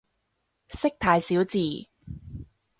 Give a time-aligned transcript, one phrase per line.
[0.69, 1.87] 識太少字